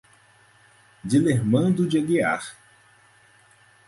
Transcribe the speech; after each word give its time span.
Dilermando 1.03 1.85
de 1.85 1.99
Aguiar 1.99 2.41